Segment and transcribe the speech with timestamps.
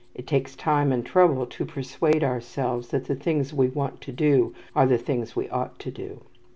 [0.15, 4.51] It takes time and trouble to persuade ourselves that the things we want to do
[4.75, 6.21] are the things we ought to do.